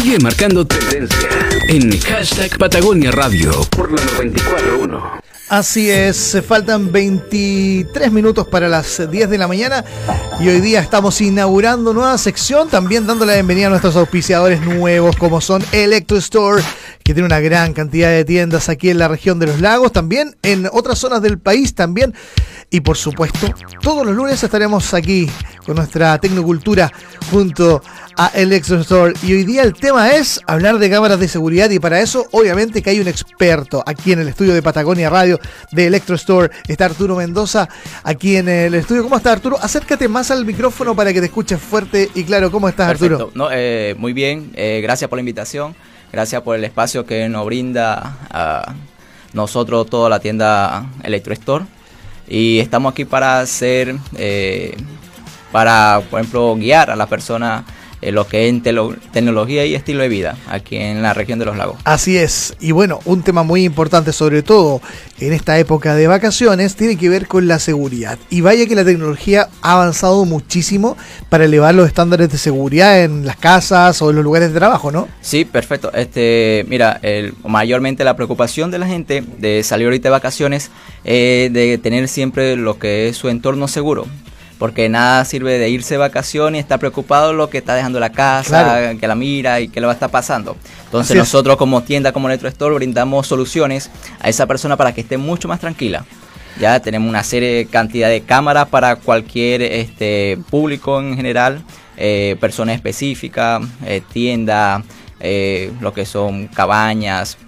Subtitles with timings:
[0.00, 1.28] Sigue marcando tendencia
[1.68, 5.20] en hashtag Patagonia Radio por la 941.
[5.50, 9.84] Así es, se faltan 23 minutos para las 10 de la mañana
[10.40, 15.16] y hoy día estamos inaugurando nueva sección, también dando la bienvenida a nuestros auspiciadores nuevos
[15.16, 16.62] como son Electro Store,
[17.02, 20.34] que tiene una gran cantidad de tiendas aquí en la región de los lagos, también
[20.42, 22.14] en otras zonas del país también
[22.70, 25.28] y por supuesto todos los lunes estaremos aquí
[25.66, 26.90] con nuestra tecnocultura
[27.30, 27.82] junto
[28.20, 31.78] a Electro Store y hoy día el tema es hablar de cámaras de seguridad y
[31.78, 35.40] para eso obviamente que hay un experto aquí en el estudio de Patagonia Radio
[35.72, 36.50] de Electro Store.
[36.68, 37.66] Está Arturo Mendoza
[38.02, 39.04] aquí en el estudio.
[39.04, 39.58] ¿Cómo estás, Arturo?
[39.58, 42.50] Acércate más al micrófono para que te escuches fuerte y claro.
[42.50, 43.30] ¿Cómo estás, Arturo?
[43.32, 44.50] No, eh, muy bien.
[44.54, 45.74] Eh, gracias por la invitación.
[46.12, 48.74] Gracias por el espacio que nos brinda a
[49.32, 51.64] nosotros toda la tienda Electro Store.
[52.28, 54.76] Y estamos aquí para hacer, eh,
[55.52, 57.64] para, por ejemplo, guiar a la persona
[58.02, 58.62] eh, lo que es
[59.12, 61.78] tecnología y estilo de vida aquí en la región de los lagos.
[61.84, 64.80] Así es, y bueno, un tema muy importante sobre todo
[65.18, 68.18] en esta época de vacaciones tiene que ver con la seguridad.
[68.30, 70.96] Y vaya que la tecnología ha avanzado muchísimo
[71.28, 74.90] para elevar los estándares de seguridad en las casas o en los lugares de trabajo,
[74.90, 75.08] ¿no?
[75.20, 75.92] Sí, perfecto.
[75.92, 80.70] Este, mira, el, mayormente la preocupación de la gente de salir ahorita de vacaciones
[81.04, 84.06] es de tener siempre lo que es su entorno seguro
[84.60, 88.12] porque nada sirve de irse de vacaciones y estar preocupado lo que está dejando la
[88.12, 90.54] casa, que la mira y que le va a estar pasando.
[90.84, 95.48] Entonces nosotros como tienda, como Store, brindamos soluciones a esa persona para que esté mucho
[95.48, 96.04] más tranquila.
[96.60, 101.62] Ya tenemos una serie, cantidad de cámaras para cualquier este, público en general,
[101.96, 104.84] eh, personas específicas, eh, tiendas,
[105.20, 107.38] eh, lo que son cabañas.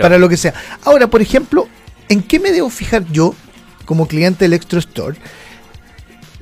[0.00, 0.54] para lo que sea.
[0.84, 1.68] Ahora, por ejemplo,
[2.08, 3.34] ¿en qué me debo fijar yo
[3.84, 5.18] como cliente del Extra Store?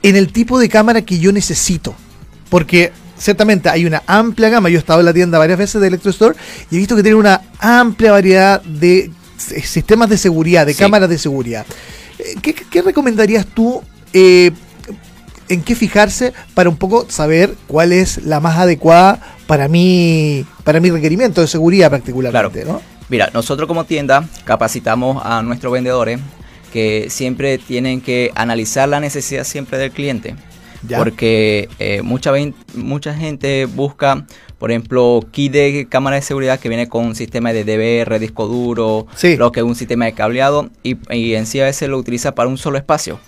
[0.05, 1.94] En el tipo de cámara que yo necesito.
[2.50, 4.69] Porque ciertamente hay una amplia gama.
[4.69, 6.36] Yo he estado en la tienda varias veces de Electrostore
[6.70, 11.19] y he visto que tiene una amplia variedad de sistemas de seguridad, de cámaras de
[11.19, 11.64] seguridad.
[12.19, 13.83] Eh, ¿Qué, recomendarías tú?
[14.12, 14.52] Eh,
[15.48, 20.80] en qué fijarse para un poco saber cuál es la más adecuada para mí, para
[20.80, 22.80] mi requerimiento de seguridad particularmente, ¿no?
[23.11, 26.20] Mira, nosotros como tienda capacitamos a nuestros vendedores
[26.74, 30.35] que siempre tienen que analizar la necesidad siempre del cliente.
[30.96, 32.33] Porque eh, mucha,
[32.74, 34.27] mucha gente busca,
[34.58, 38.48] por ejemplo, kit de cámara de seguridad que viene con un sistema de DVR, disco
[38.48, 39.07] duro,
[39.39, 42.48] lo que es un sistema de cableado, y, en sí a veces lo utiliza para
[42.48, 43.20] un solo espacio.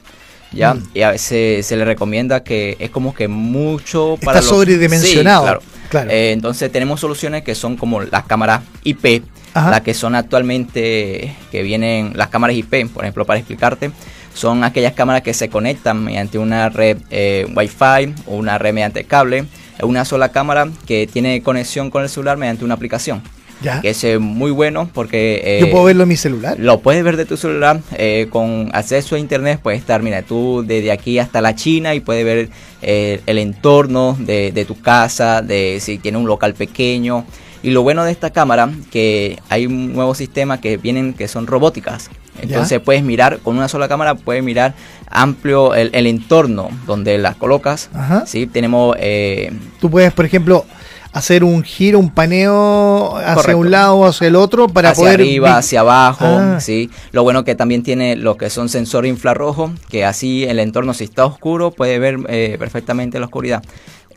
[0.51, 0.75] ¿ya?
[0.75, 0.89] Mm.
[0.93, 4.41] Y a veces se le recomienda que es como que mucho para...
[4.41, 5.61] Está sobredimensionado.
[5.89, 6.11] claro.
[6.11, 9.23] Eh, entonces tenemos soluciones que son como las cámaras IP,
[9.65, 13.91] las que son actualmente, que vienen, las cámaras IP, por ejemplo, para explicarte,
[14.35, 19.05] son aquellas cámaras que se conectan mediante una red eh, Wi-Fi o una red mediante
[19.05, 19.47] cable.
[19.79, 23.23] Es una sola cámara que tiene conexión con el celular mediante una aplicación.
[23.63, 23.81] ¿Ya?
[23.81, 25.41] Que es eh, muy bueno porque...
[25.43, 26.59] Eh, Yo puedo verlo en mi celular.
[26.59, 29.61] Lo puedes ver de tu celular eh, con acceso a internet.
[29.63, 32.51] Puedes estar, mira, tú desde aquí hasta la China y puedes ver
[32.83, 37.25] el entorno de, de, tu casa, de si tiene un local pequeño.
[37.67, 41.49] Y lo bueno de esta cámara, que hay un nuevo sistema que vienen, que son
[41.49, 42.11] robóticas.
[42.41, 44.75] Entonces puedes mirar, con una sola cámara puedes mirar
[45.11, 47.91] amplio el, entorno donde las colocas.
[48.25, 48.47] ¿sí?
[48.47, 48.95] Tenemos...
[49.01, 50.65] Eh, Tú puedes, por ejemplo,
[51.13, 55.21] hacer un giro, un paneo hacia un lado o hacia el otro para hacia poder...
[55.23, 56.61] arriba, hacia abajo, ah.
[56.61, 56.89] ¿sí?
[57.11, 61.03] Lo bueno que también tiene lo que son sensores infrarrojos, que así el entorno si
[61.03, 63.65] está oscuro puede ver eh, perfectamente la oscuridad.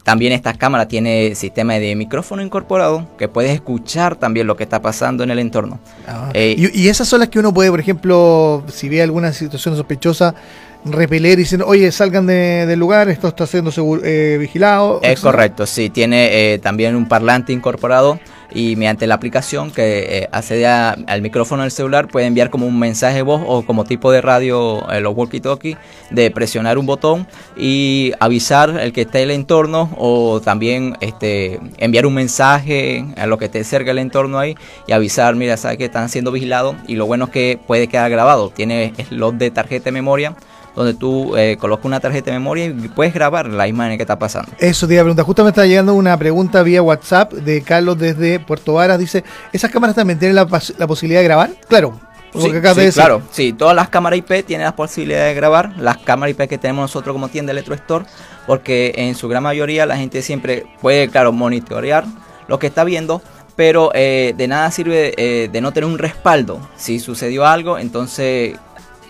[0.04, 4.82] También esta cámara tiene sistema de micrófono incorporado que puedes escuchar también lo que está
[4.82, 5.80] pasando en el entorno.
[6.08, 6.30] Ah.
[6.34, 10.34] Eh, y, esas son las que uno puede, por ejemplo, si ve alguna situación sospechosa,
[10.86, 13.72] repeler y decir, oye, salgan del lugar, esto está siendo
[14.04, 15.00] eh, vigilado.
[15.04, 18.20] Es correcto, sí, tiene eh, también un parlante incorporado
[18.52, 22.80] y mediante la aplicación que eh, accede al micrófono del celular puede enviar como un
[22.80, 25.78] mensaje de voz o como tipo de radio eh, los walkie-talkie
[26.10, 27.28] de presionar un botón
[27.58, 33.28] y avisar el que esté en el entorno o también este enviar un mensaje a
[33.28, 34.56] lo que esté cerca del entorno ahí
[34.88, 38.10] y avisar mira sabes que están siendo vigilados y lo bueno es que puede quedar
[38.10, 40.36] grabado tiene slot de tarjeta de memoria
[40.80, 44.18] donde tú eh, colocas una tarjeta de memoria y puedes grabar la imagen que está
[44.18, 44.50] pasando.
[44.60, 45.26] Eso te iba a preguntar.
[45.26, 48.98] Justo me está llegando una pregunta vía WhatsApp de Carlos desde Puerto Varas.
[48.98, 51.50] Dice, ¿esas cámaras también tienen la, posibilidad de grabar?
[51.68, 52.00] Claro,
[52.32, 56.36] Sí, sí claro, sí, todas las cámaras IP tienen la posibilidad de grabar, las cámaras
[56.36, 58.06] IP que tenemos nosotros como tienda Electro Store,
[58.46, 62.06] porque en su gran mayoría la gente siempre puede, claro, monitorear
[62.48, 63.24] lo que está viendo,
[63.56, 66.62] pero eh, de nada sirve eh, de no tener un respaldo.
[66.78, 68.58] Si sucedió algo, entonces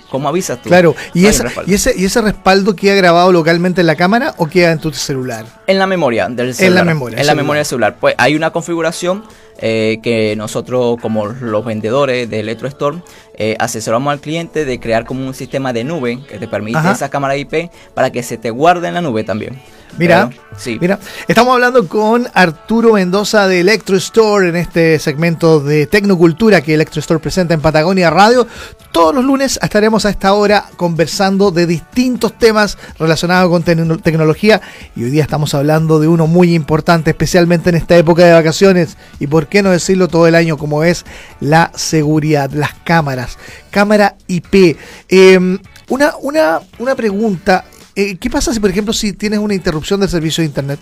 [0.10, 0.70] ¿cómo avisas tú?
[0.70, 1.72] Claro, ¿Y, No hay esa- respaldo.
[1.72, 4.92] y, ese, ¿y ese respaldo queda grabado localmente en la cámara o queda en tu
[4.92, 5.46] celular?
[5.68, 6.86] En la memoria del la celular.
[6.86, 7.96] memoria En la memoria del celular.
[8.00, 9.24] Pues hay una configuración
[9.62, 12.98] eh, que nosotros, como los vendedores de Electro Store,
[13.36, 16.94] eh, asesoramos al cliente de crear como un sistema de nube que te permite Ajá.
[16.94, 19.60] esa cámara IP para que se te guarde en la nube también.
[19.98, 20.78] Mira, sí.
[20.80, 26.74] Mira, estamos hablando con Arturo Mendoza de Electro Store en este segmento de Tecnocultura que
[26.74, 28.48] Electro Store presenta en Patagonia Radio.
[28.92, 34.62] Todos los lunes estaremos a esta hora conversando de distintos temas relacionados con tecno- tecnología
[34.96, 38.98] y hoy día estamos hablando de uno muy importante, especialmente en esta época de vacaciones
[39.20, 41.06] y por qué no decirlo todo el año como es
[41.40, 43.38] la seguridad, las cámaras,
[43.70, 44.78] cámara IP.
[45.10, 45.58] Eh,
[45.90, 47.66] una, una, una pregunta.
[48.02, 50.80] Eh, ¿Qué pasa si, por ejemplo, si tienes una interrupción del servicio de internet?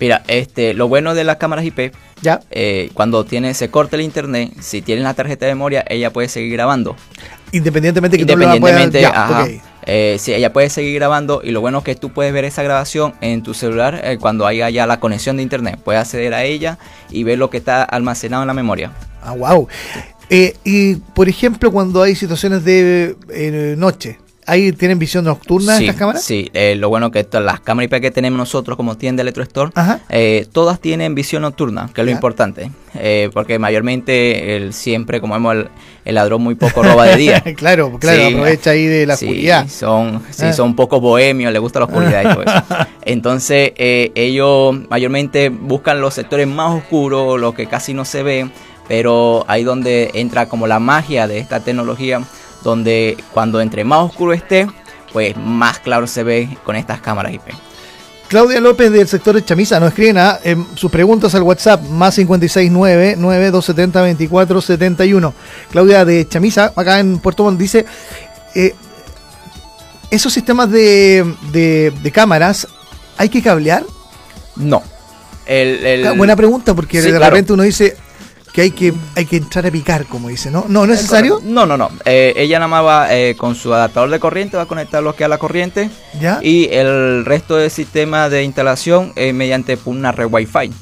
[0.00, 2.40] Mira, este, lo bueno de las cámaras IP, ¿Ya?
[2.50, 6.28] eh, cuando tiene, se corta el internet, si tienes la tarjeta de memoria, ella puede
[6.28, 6.94] seguir grabando.
[7.52, 9.48] Independientemente que tú la Independientemente, puedas- ya, ajá.
[9.90, 12.62] Eh, sí, ella puede seguir grabando y lo bueno es que tú puedes ver esa
[12.62, 15.78] grabación en tu celular eh, cuando haya ya la conexión de internet.
[15.82, 16.78] Puedes acceder a ella
[17.10, 18.92] y ver lo que está almacenado en la memoria.
[19.22, 19.66] Ah, wow.
[20.30, 23.16] Eh, y por ejemplo, cuando hay situaciones de
[23.78, 24.18] noche,
[24.48, 26.24] ¿ahí tienen visión nocturna sí, estas cámaras?
[26.24, 29.70] Sí, eh, lo bueno que las cámaras IP que tenemos nosotros como tienda Electro Store,
[29.74, 30.00] Ajá.
[30.08, 32.70] eh, todas tienen visión nocturna, que es lo importante.
[32.94, 35.68] Eh, porque mayormente el, siempre, como vemos, el,
[36.04, 37.40] el ladrón muy poco roba de día.
[37.56, 38.32] claro, claro, Sí.
[38.34, 39.68] aprovecha ahí de la Sí, oscuridad.
[39.68, 40.52] Son, sí, Ah.
[40.52, 42.86] son un poco bohemios, les gusta la oscuridad y todo eso.
[43.04, 48.48] Entonces, eh, ellos mayormente buscan los sectores más oscuros, lo que casi no se ve,
[48.88, 52.22] pero ahí donde entra como la magia de esta tecnología,
[52.62, 54.66] donde cuando entre más oscuro esté,
[55.12, 57.42] pues más claro se ve con estas cámaras IP.
[58.28, 62.14] Claudia López del sector de Chamisa nos escribe nada, em, sus preguntas al WhatsApp más
[62.14, 65.32] 569 9270 2471.
[65.70, 67.86] Claudia de Chamisa, acá en Puerto Montt, dice:
[68.54, 68.74] eh,
[70.10, 72.66] ¿Esos sistemas de, de- de cámaras
[73.16, 73.84] hay que cablear?
[74.56, 74.82] No.
[75.46, 77.30] El, el- Ah, Buena pregunta, porque Sí, de claro.
[77.34, 77.96] repente uno dice
[78.58, 80.64] que hay que hay que entrar a picar, como dice, ¿no?
[80.66, 81.38] No, ¿no es necesario?
[81.44, 81.90] No, no, no.
[82.04, 85.14] Eh, ella nada más va eh, con su adaptador de corriente, va a conectar lo
[85.14, 85.90] que a la corriente.
[86.20, 86.40] ¿Ya?
[86.42, 90.72] Y el resto del sistema de instalación es mediante una red Wi-Fi.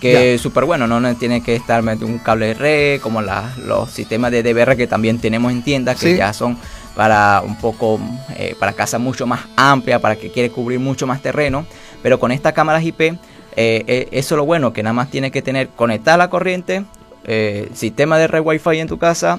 [0.00, 3.20] Que es súper bueno, no No tiene que estar metiendo un cable de red como
[3.20, 6.16] la- los sistemas de DVR que también tenemos en tiendas, que Sí.
[6.16, 6.56] ya son
[6.96, 8.00] para un poco,
[8.36, 11.66] eh, para casa mucho más amplia, para que quiere cubrir mucho más terreno.
[12.02, 13.18] Pero con estas cámaras IP,
[13.56, 16.84] eh, eh, eso es lo bueno, que nada más tiene que tener conectada la corriente,
[17.24, 19.38] eh, sistema de red Wi-Fi en tu casa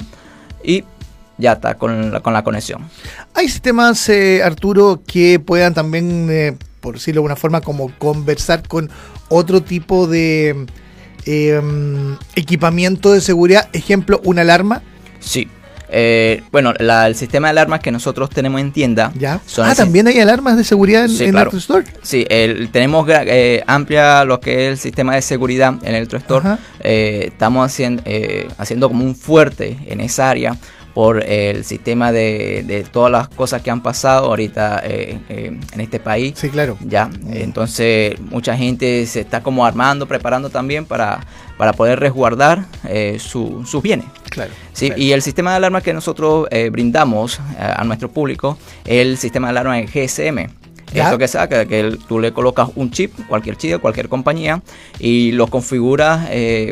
[0.64, 0.84] y
[1.38, 2.90] ya está con la, con la conexión.
[3.34, 4.10] Hay sistemas,
[4.44, 8.90] Arturo, que puedan también, por decirlo de alguna forma, como conversar con
[9.30, 10.68] otro tipo de
[11.26, 11.62] eh,
[12.36, 13.70] equipamiento de seguridad.
[13.74, 14.82] Ejemplo, una alarma.
[15.20, 15.48] Sí.
[15.92, 19.12] Eh, bueno, la- el sistema de alarmas que nosotros tenemos en tienda.
[19.20, 19.42] ¿Ya?
[19.46, 21.52] son Ah, el también hay alarmas de seguridad en, Sí, en claro.
[21.52, 21.86] Electro Store.
[22.02, 26.58] Sí, el- tenemos eh, amplia lo que es el sistema de seguridad en el Store.
[26.80, 30.56] Eh, estamos haciendo, eh, haciendo como un fuerte en esa área
[30.94, 35.82] por el sistema de, de todas las cosas que han pasado ahorita eh, eh, en
[35.82, 36.34] este país.
[36.36, 36.78] Sí, claro.
[36.86, 41.22] Ya, entonces mucha gente se está como armando, preparando también para,
[41.58, 44.06] para poder resguardar eh, su- sus bienes.
[44.30, 44.52] Claro.
[44.74, 45.02] Sí, claro.
[45.02, 49.52] y el sistema de alarma que nosotros brindamos a nuestro público es el sistema de
[49.52, 50.48] alarma en GSM.
[50.94, 51.06] Ya.
[51.06, 54.62] Esto que saca, que tú le colocas un chip, cualquier chip de cualquier compañía,
[55.00, 56.30] y lo configuras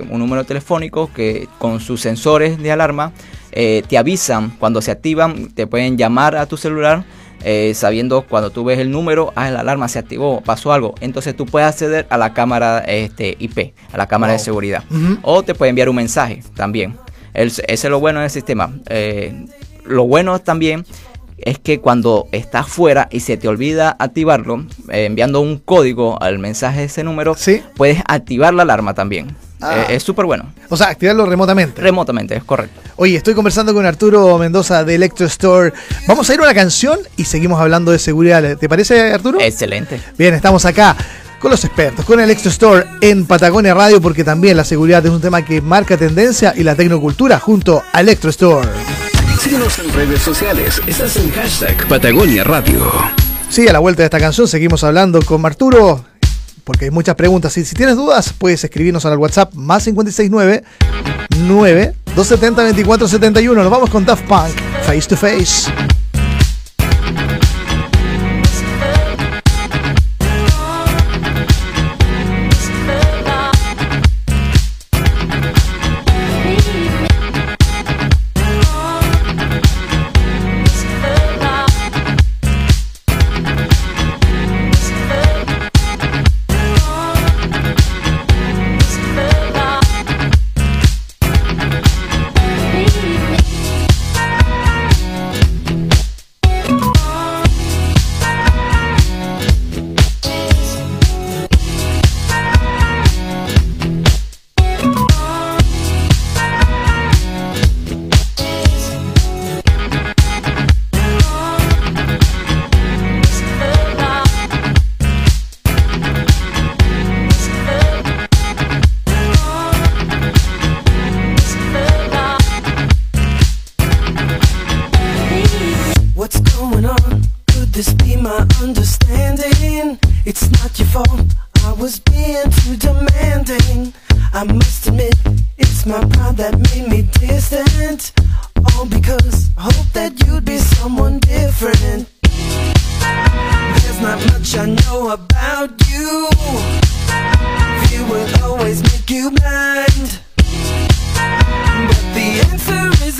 [0.10, 3.14] un número telefónico que con sus sensores de alarma
[3.52, 7.04] eh, te avisan cuando se activan, te pueden llamar a tu celular.
[7.42, 10.94] eh, sabiendo cuando tú ves el número, ah, la alarma se activó, pasó algo.
[11.00, 14.84] Entonces tú puedes acceder a la cámara este, IP, a la cámara de seguridad.
[15.22, 16.98] O te puede enviar un mensaje también.
[17.34, 18.74] El- ese es lo bueno del sistema.
[18.90, 19.46] Eh,
[19.86, 20.86] lo bueno también
[21.38, 26.40] es que cuando estás fuera y se te olvida activarlo, eh, enviando un código al
[26.40, 27.62] mensaje de ese número, Sí.
[27.78, 29.34] puedes activar la alarma también.
[29.62, 29.86] Ah.
[29.90, 30.52] Eh, es súper bueno.
[30.70, 31.82] O sea, activarlo remotamente.
[31.82, 32.80] Remotamente, es correcto.
[32.96, 35.74] Oye, estoy conversando con Arturo Mendoza de Electro Store.
[36.08, 38.58] Vamos a ir a una canción y seguimos hablando de seguridad.
[38.58, 39.40] ¿Te parece, Arturo?
[39.42, 40.00] Excelente.
[40.18, 40.96] Bien, estamos acá
[41.40, 45.22] con los expertos, con Electro Store en Patagonia Radio, porque también la seguridad es un
[45.22, 48.68] tema que marca tendencia y la tecnocultura junto a Electro Store.
[49.40, 50.82] Síguenos en redes sociales.
[50.86, 52.92] Estás en hashtag Patagonia Radio.
[53.50, 56.04] Sí, a la vuelta de esta canción seguimos hablando con Arturo,
[56.70, 57.58] porque hay muchas preguntas.
[57.58, 60.64] Y si tienes dudas, puedes escribirnos al WhatsApp más 569
[61.48, 63.64] 9 270 2471.
[63.64, 65.99] Nos vamos con Daft Punk, Face to Face.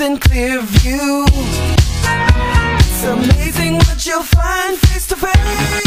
[0.00, 1.26] In clear view.
[1.28, 5.79] It's amazing what you'll find face to face.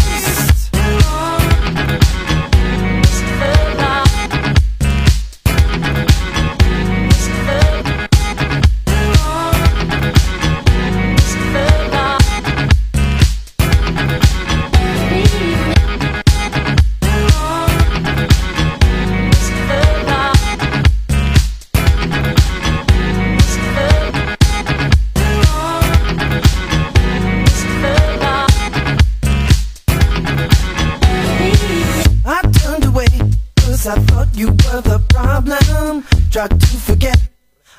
[36.47, 36.59] Problem.
[36.59, 37.17] To forget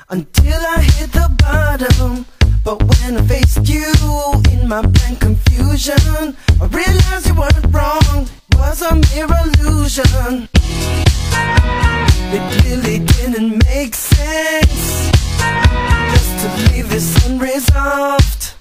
[0.09, 2.25] until I hit the bottom.
[2.63, 3.93] But when I faced you
[4.51, 8.27] in my blank confusion, I realized you weren't wrong.
[8.57, 10.49] Was a mere illusion.
[12.35, 15.11] It really didn't make sense
[16.13, 18.53] just to leave this unresolved.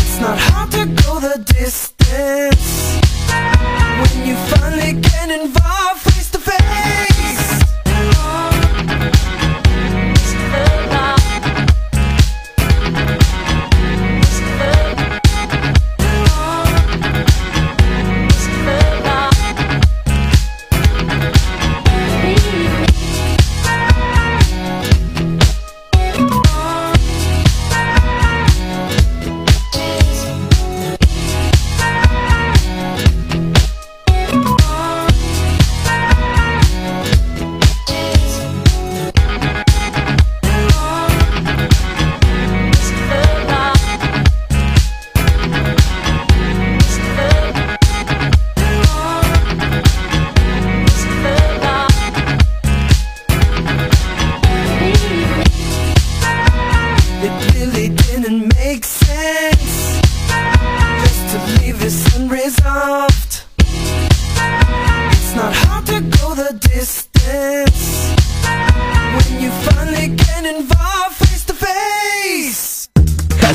[0.00, 2.96] It's not hard to go the distance
[4.00, 6.99] when you finally get involved face to face.
[66.72, 68.14] Distance
[69.14, 70.99] when you finally get involved.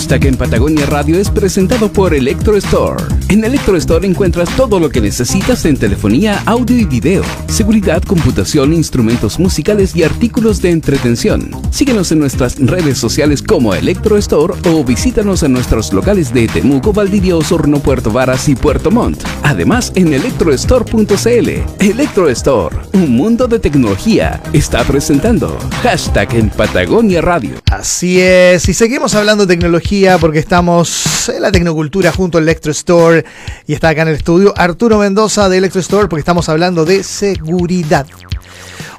[0.05, 3.03] Hashtag en Patagonia Radio es presentado por Electro Store.
[3.29, 8.71] En Electro Store encuentras todo lo que necesitas en telefonía, audio y video, seguridad, computación,
[8.71, 11.49] instrumentos musicales y artículos de entretención.
[11.71, 16.93] Síguenos en nuestras redes sociales como Electro Store o visítanos en nuestros locales de Temuco,
[16.93, 19.23] Valdivia, Osorno, Puerto Varas y Puerto Montt.
[19.41, 21.49] Además en electrostore.cl.
[21.79, 27.55] Electro Store, un mundo de tecnología, está presentando Hashtag en Patagonia Radio.
[27.71, 32.71] Así es, y seguimos hablando de tecnología porque estamos en la tecnocultura junto a Electro
[32.71, 33.23] Store
[33.65, 37.01] y está acá en el estudio Arturo Mendoza de Electro Store porque estamos hablando de
[37.01, 38.05] seguridad.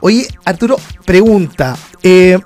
[0.00, 2.38] Oye, Arturo, pregunta, eh,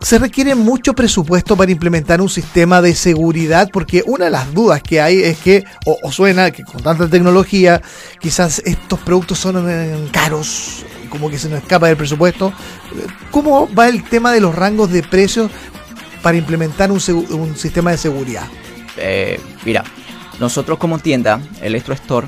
[0.00, 3.70] ¿se requiere mucho presupuesto para implementar un sistema de seguridad?
[3.72, 7.08] Porque una de las dudas que hay es que, o, o suena que con tanta
[7.08, 7.80] tecnología,
[8.20, 12.52] quizás estos productos son eh, caros, como que se nos escapa del presupuesto.
[13.30, 15.50] ¿Cómo va el tema de los rangos de precios
[16.22, 18.46] para implementar un, un sistema de seguridad?
[18.96, 19.84] Eh, mira,
[20.40, 22.26] nosotros como tienda, Electro Store,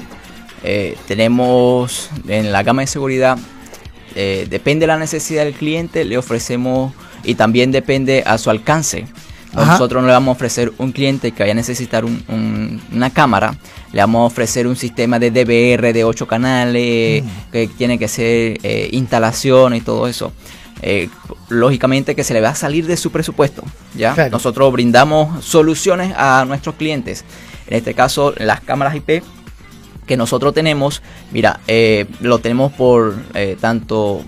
[0.63, 3.39] eh, tenemos en la gama de seguridad,
[4.15, 6.93] eh, depende de la necesidad del cliente, le ofrecemos
[7.25, 9.07] y también depende a su alcance.
[9.53, 9.73] Ajá.
[9.73, 13.11] Nosotros no le vamos a ofrecer un cliente que vaya a necesitar un- un- una
[13.11, 13.57] cámara,
[13.93, 18.59] le vamos a ofrecer un sistema de DVR de 8 canales, que tiene que ser
[18.63, 20.33] eh, instalación y todo eso.
[20.83, 21.09] Eh,
[21.49, 23.63] lógicamente que se le va a salir de su presupuesto.
[23.95, 24.15] ¿ya?
[24.15, 24.31] Claro.
[24.31, 27.25] Nosotros brindamos soluciones a nuestros clientes.
[27.67, 29.23] En este caso, las cámaras IP
[30.07, 34.25] que nosotros tenemos, mira, eh, lo tenemos por eh, tanto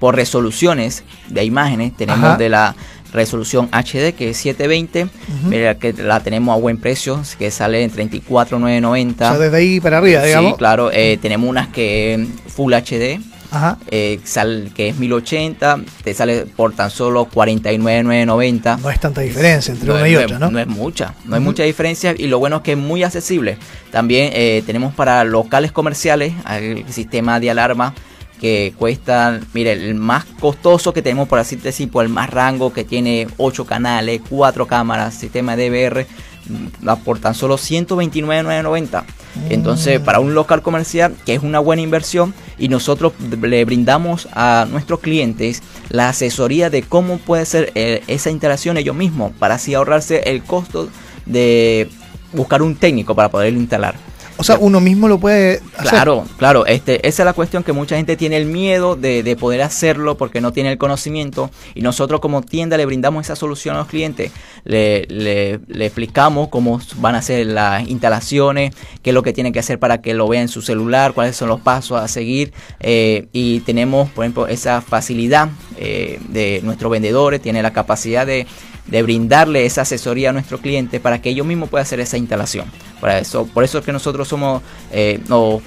[0.00, 2.36] por resoluciones de imágenes, tenemos Ajá.
[2.36, 2.74] de la
[3.12, 5.06] resolución HD que es 720,
[5.44, 9.24] mira que la tenemos a buen precio, que sale en 34,990.
[9.24, 10.52] O sea, desde ahí para arriba, digamos.
[10.52, 13.20] Sí, claro, eh, tenemos unas que Full HD,
[13.52, 13.78] Ajá.
[13.90, 18.78] eh, sal- que es 1080, te sale por tan solo 49,990.
[18.82, 20.50] No es tanta diferencia entre No una es- y otra, ¿no?
[20.50, 21.50] No es mucha, no hay Ujú.
[21.50, 23.58] mucha diferencia y lo bueno es que es muy accesible.
[23.90, 27.94] También eh, tenemos para locales comerciales el sistema de alarma
[28.42, 32.72] que cuesta, mire, el más costoso que tenemos, por así decir, por el más rango,
[32.72, 36.08] que tiene 8 canales, 4 cámaras, sistema DVR,
[36.48, 39.04] mm, por tan solo 129,990.
[39.48, 44.66] Entonces, para un local comercial, que es una buena inversión, y nosotros le brindamos a
[44.68, 49.72] nuestros clientes la asesoría de cómo puede ser eh, esa instalación ellos mismos, para así
[49.72, 50.88] ahorrarse el costo
[51.26, 51.88] de
[52.32, 53.94] buscar un técnico para poder instalar.
[54.42, 55.90] O sea, uno mismo lo puede hacer.
[55.90, 56.66] Claro, claro.
[56.66, 60.16] Este, esa es la cuestión que mucha gente tiene el miedo de, de, poder hacerlo
[60.16, 61.48] porque no tiene el conocimiento.
[61.76, 64.32] Y nosotros como tienda le brindamos esa solución a los clientes.
[64.64, 69.52] Le, le, le explicamos cómo van a ser las instalaciones, qué es lo que tienen
[69.52, 72.52] que hacer para que lo vean en su celular, cuáles son los pasos a seguir.
[72.80, 78.48] Eh, y tenemos, por ejemplo, esa facilidad eh, de nuestros vendedores, tiene la capacidad de
[78.86, 82.66] de brindarle esa asesoría a nuestro cliente para que ellos mismos puedan hacer esa instalación.
[83.00, 85.62] Para eso, por eso es que nosotros somos, eh, no,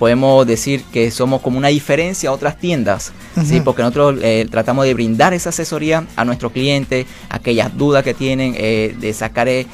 [0.00, 3.44] podemos decir que somos como una diferencia a otras tiendas, uh -huh.
[3.44, 3.60] ¿sí?
[3.60, 8.54] porque nosotros eh, tratamos de brindar esa asesoría a nuestros clientes, aquellas dudas que tienen,
[8.56, 9.66] eh, de sacar eh,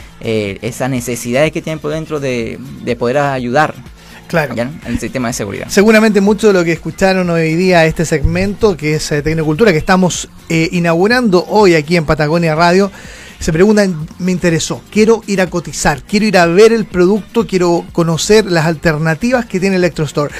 [0.62, 3.74] esas necesidades que tienen por dentro de, de poder ayudar
[4.28, 4.54] Claro.
[4.86, 5.66] el sistema de seguridad.
[5.68, 9.78] Seguramente mucho de lo que escucharon hoy día este segmento, que es eh, Tecnocultura, que
[9.78, 12.90] estamos eh, inaugurando hoy aquí en Patagonia Radio,
[13.38, 17.84] se preguntan, me interesó, quiero ir a cotizar, quiero ir a ver el producto, quiero
[17.92, 20.34] conocer las alternativas que tiene Electrostore.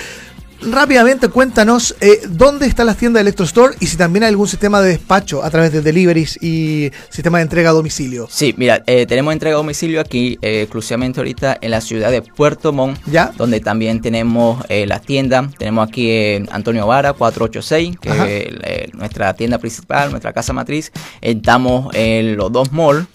[0.62, 4.80] Rápidamente cuéntanos eh, dónde está la tienda de Electrostore y si también hay algún sistema
[4.80, 8.26] de despacho a través de deliveries y sistema de entrega a domicilio.
[8.30, 12.22] Sí, mira, eh, tenemos entrega a domicilio aquí eh, exclusivamente ahorita en la ciudad de
[12.22, 13.32] Puerto Montt, ¿Ya?
[13.36, 15.48] donde también tenemos la tienda.
[15.58, 16.10] Tenemos aquí
[16.50, 18.28] Antonio Vara 486, que Ajá.
[18.28, 20.90] es nuestra tienda principal, nuestra casa matriz.
[21.20, 23.06] Estamos en los dos malls.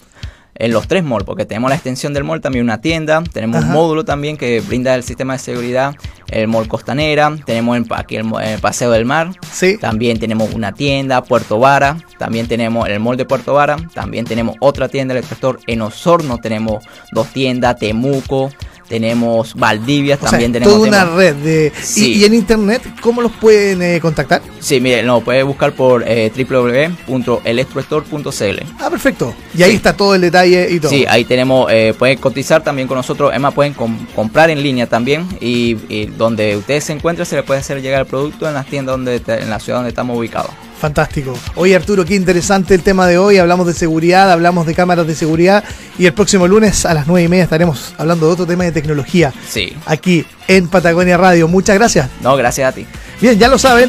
[0.54, 3.66] En los tres malls, porque tenemos la extensión del mall, también una tienda, tenemos Ajá.
[3.68, 5.94] un módulo también que brinda el sistema de seguridad,
[6.28, 8.26] el mall Costanera, tenemos el, aquí el,
[8.60, 9.78] Paseo del Mar, Sí.
[9.78, 11.96] también tenemos una tienda, Puerto Vara.
[12.18, 13.76] También tenemos el mall de Puerto Vara.
[13.94, 15.58] También tenemos otra tienda Electrostore.
[15.66, 18.50] En Osorno tenemos dos tiendas, Temuco.
[18.92, 20.16] Tenemos Valdivia.
[20.16, 20.74] O sea, también tenemos.
[20.74, 21.72] toda una red de...
[21.82, 22.12] Sí.
[22.12, 24.42] Y, y en internet, ¿cómo los pueden eh, contactar?
[24.60, 28.58] Sí, mire, no, puede buscar por eh, www.electrostore.cl.
[28.78, 29.34] Ah, perfecto.
[29.56, 29.76] Y ahí Sí.
[29.76, 30.90] está todo el detalle y todo.
[30.90, 34.86] Sí, ahí tenemos, eh, pueden cotizar también con nosotros, además pueden com- comprar en línea
[34.86, 38.52] también y, y donde ustedes se encuentren se les puede hacer llegar el producto en
[38.52, 40.50] las tiendas donde en la ciudad donde estamos ubicados.
[40.82, 41.32] Fantástico.
[41.54, 43.38] Oye Arturo, qué interesante el tema de hoy.
[43.38, 45.62] Hablamos de seguridad, hablamos de cámaras de seguridad
[45.96, 48.72] y el próximo lunes a las nueve y media estaremos hablando de otro tema de
[48.72, 49.76] tecnología Sí.
[49.86, 51.46] aquí en Patagonia Radio.
[51.46, 52.08] Muchas gracias.
[52.20, 52.84] No, gracias a ti.
[53.20, 53.88] Bien, ya lo saben,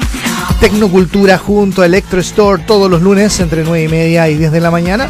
[0.60, 4.62] Tecnocultura junto a Electro Store todos los lunes entre 9 y media y 10 de
[4.62, 5.08] la mañana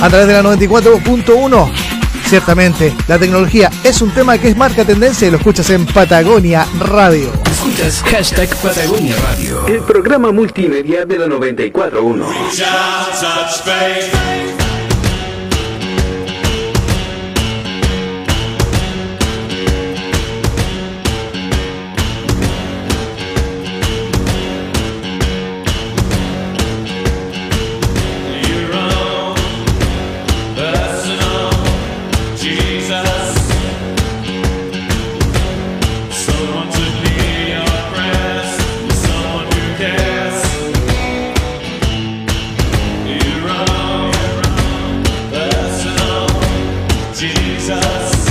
[0.00, 1.99] a través de la 94.1.
[2.30, 6.64] Ciertamente, la tecnología es un tema que es marca tendencia y lo escuchas en Patagonia
[6.78, 7.32] Radio.
[7.50, 9.66] Escuchas hashtag Patagonia Radio.
[9.66, 12.24] El programa multimedia de la 94.1.
[47.60, 48.29] Jesus.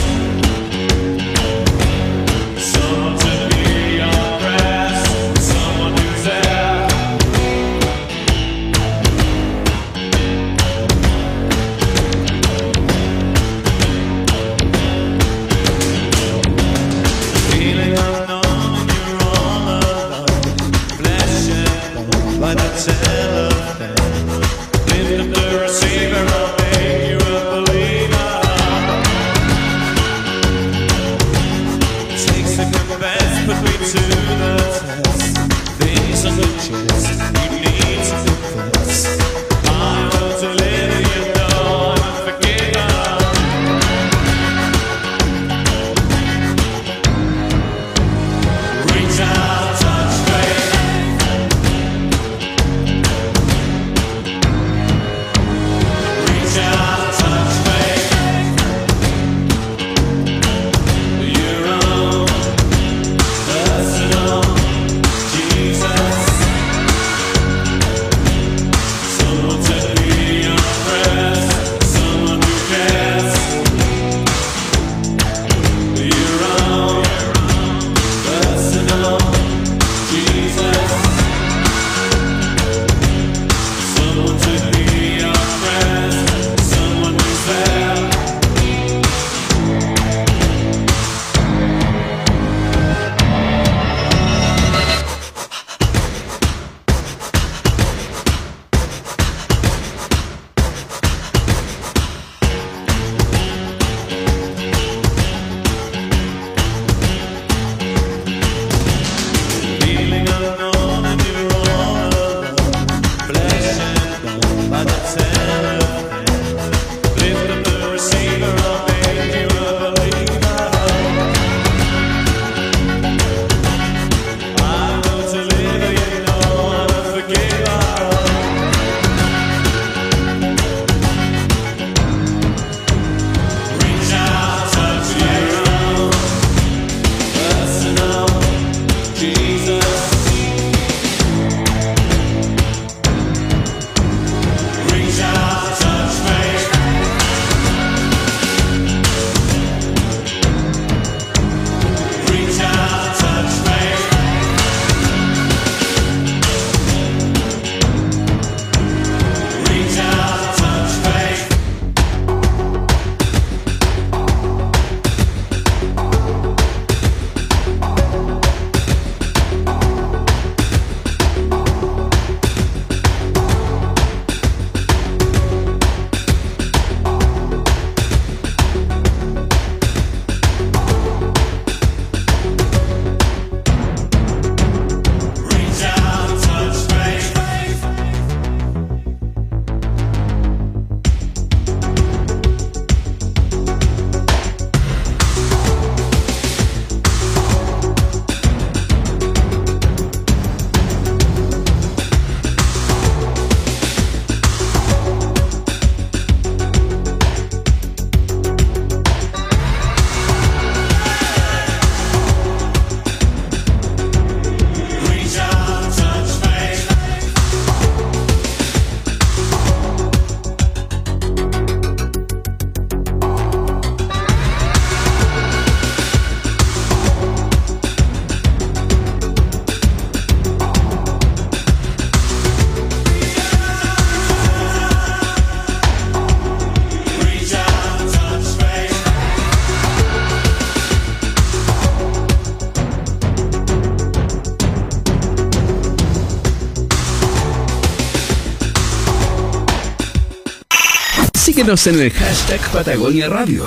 [251.60, 253.66] Síguenos en el hashtag Patagonia Radio.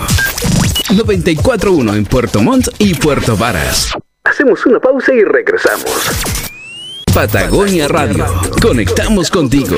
[0.94, 3.92] 941 en Puerto Montt y Puerto Varas.
[4.24, 5.92] Hacemos una pausa y regresamos.
[7.12, 8.24] Patagonia Radio.
[8.62, 9.76] Conectamos contigo.